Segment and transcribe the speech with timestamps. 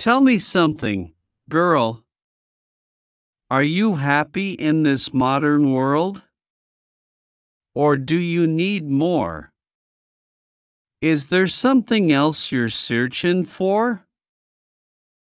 [0.00, 1.12] Tell me something,
[1.50, 2.06] girl.
[3.50, 6.22] Are you happy in this modern world?
[7.74, 9.52] Or do you need more?
[11.02, 14.06] Is there something else you're searching for?